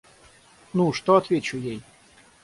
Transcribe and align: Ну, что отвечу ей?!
Ну, 0.73 0.93
что 0.93 1.15
отвечу 1.17 1.57
ей?! 1.59 1.83